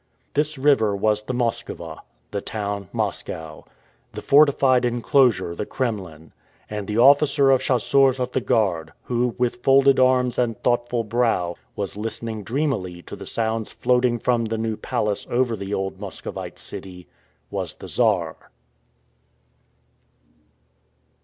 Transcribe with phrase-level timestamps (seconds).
[0.33, 1.99] This river was the Moskowa;
[2.31, 3.65] the town Moscow;
[4.13, 6.31] the fortified inclosure the Kremlin;
[6.67, 11.53] and the officer of chasseurs of the guard, who, with folded arms and thoughtful brow,
[11.75, 16.57] was listening dreamily to the sounds floating from the New Palace over the old Muscovite
[16.57, 17.05] city,
[17.51, 18.49] was the Czar.